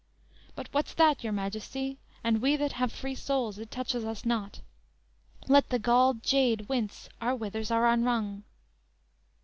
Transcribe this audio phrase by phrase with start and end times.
[0.55, 4.61] "__"But what's that, your Majesty; And we that have free souls, it touches us not;
[5.47, 8.41] Let the galled jade wince, our withers are unwrung!"